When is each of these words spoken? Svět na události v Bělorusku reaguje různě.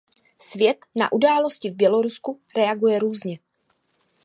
Svět 0.39 0.77
na 0.95 1.11
události 1.13 1.69
v 1.69 1.75
Bělorusku 1.75 2.41
reaguje 2.55 2.99
různě. 2.99 3.39